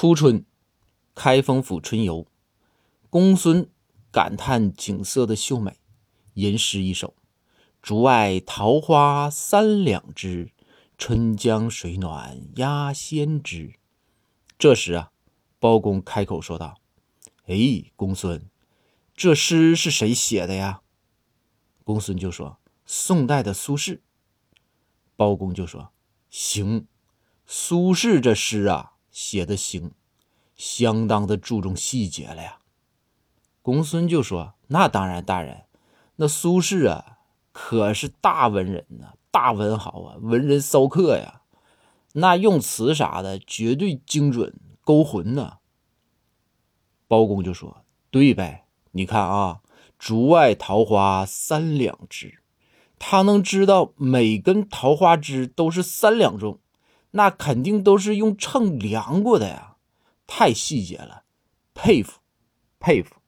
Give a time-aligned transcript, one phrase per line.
[0.00, 0.46] 初春，
[1.14, 2.26] 开封府春游，
[3.10, 3.68] 公孙
[4.10, 5.76] 感叹景色的秀美，
[6.32, 7.14] 吟诗一首
[7.82, 10.52] ：“竹外桃花三两枝，
[10.96, 13.74] 春江水暖鸭先知。”
[14.58, 15.12] 这时啊，
[15.58, 16.80] 包公开口说道
[17.44, 18.48] ：“哎，公孙，
[19.14, 20.80] 这诗是谁写的呀？”
[21.84, 24.00] 公孙就说：“宋代的苏轼。”
[25.14, 25.92] 包公就说
[26.30, 26.86] ：“行，
[27.44, 29.92] 苏轼这诗啊。”写的行，
[30.56, 32.60] 相当的注重细节了呀。
[33.60, 35.64] 公孙就说：“那当然，大人，
[36.16, 37.18] 那苏轼啊，
[37.52, 41.42] 可是大文人呐，大文豪啊，文人骚客呀。
[42.14, 45.58] 那用词啥的，绝对精准勾魂呐。”
[47.06, 49.60] 包公就说：“对呗，你看啊，
[49.98, 52.40] 竹外桃花三两枝，
[52.98, 56.58] 他能知道每根桃花枝都是三两重。”
[57.12, 59.76] 那肯定都是用秤量过的呀，
[60.26, 61.24] 太细节了，
[61.74, 62.20] 佩服，
[62.78, 63.19] 佩服。